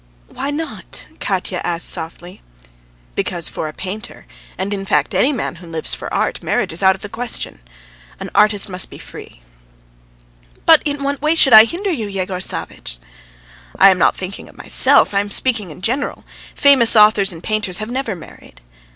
"Why 0.29 0.49
not?" 0.49 1.05
Katya 1.19 1.61
asked 1.63 1.87
softly. 1.87 2.41
"Because 3.13 3.47
for 3.47 3.67
a 3.67 3.71
painter, 3.73 4.25
and 4.57 4.73
in 4.73 4.83
fact 4.83 5.13
any 5.13 5.31
man 5.31 5.57
who 5.57 5.67
lives 5.67 5.93
for 5.93 6.11
art, 6.11 6.41
marriage 6.41 6.73
is 6.73 6.81
out 6.81 6.95
of 6.95 7.03
the 7.03 7.07
question. 7.07 7.59
An 8.19 8.31
artist 8.33 8.67
must 8.67 8.89
be 8.89 8.97
free." 8.97 9.41
"But 10.65 10.81
in 10.85 11.03
what 11.03 11.21
way 11.21 11.35
should 11.35 11.53
I 11.53 11.65
hinder 11.65 11.91
you, 11.91 12.07
Yegor 12.07 12.41
Savvitch?" 12.41 12.97
"I 13.77 13.89
am 13.91 13.99
not 13.99 14.15
speaking 14.15 14.49
of 14.49 14.57
myself, 14.57 15.13
I 15.13 15.19
am 15.19 15.29
speaking 15.29 15.69
in 15.69 15.81
general.... 15.83 16.25
Famous 16.55 16.95
authors 16.95 17.31
and 17.31 17.43
painters 17.43 17.77
have 17.77 17.91
never 17.91 18.15
married." 18.15 18.59